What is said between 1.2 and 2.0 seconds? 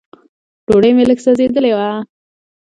سوځېدلې وه.